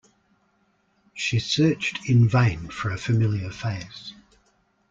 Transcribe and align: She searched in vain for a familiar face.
She 1.13 1.37
searched 1.37 2.09
in 2.09 2.27
vain 2.27 2.69
for 2.69 2.89
a 2.89 2.97
familiar 2.97 3.51
face. 3.51 4.13